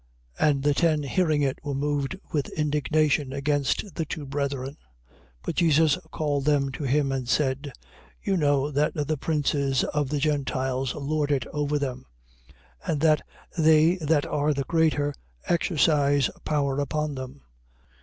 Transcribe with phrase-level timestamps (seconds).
[0.39, 0.49] 20:24.
[0.49, 4.71] And the ten, hearing it, were moved with indignation against the two brethren.
[4.71, 4.77] 20:25.
[5.43, 7.71] But Jesus called them to him and said:
[8.19, 12.05] You know that the princes of the Gentiles lord it over them;
[12.83, 13.21] and that
[13.55, 15.13] they that are the greater,
[15.47, 17.41] exercise power upon them.